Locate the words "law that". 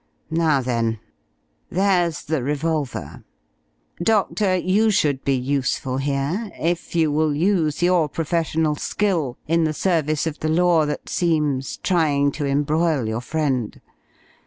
10.49-11.07